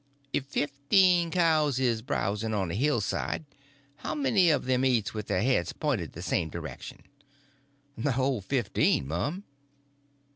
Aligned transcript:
"If 0.33 0.45
fifteen 0.45 1.29
cows 1.29 1.79
is 1.79 2.01
browsing 2.01 2.55
on 2.55 2.71
a 2.71 2.73
hillside, 2.73 3.45
how 3.97 4.15
many 4.15 4.49
of 4.49 4.65
them 4.65 4.83
eats 4.83 5.13
with 5.13 5.27
their 5.27 5.43
heads 5.43 5.73
pointed 5.73 6.13
the 6.13 6.23
same 6.23 6.49
direction?" 6.49 7.03
"The 7.95 8.13
whole 8.13 8.41
fifteen, 8.41 9.07
mum." 9.07 9.43